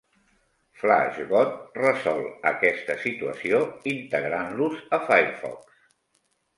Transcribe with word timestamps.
FlashGot 0.83 1.53
resol 1.83 2.23
aquest 2.53 2.91
situació 3.05 3.63
integrant-los 3.95 4.85
a 5.01 5.05
Firefox. 5.09 5.83